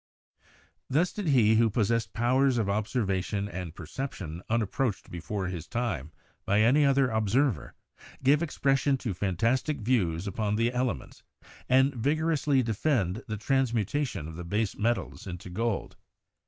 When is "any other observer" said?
6.61-7.75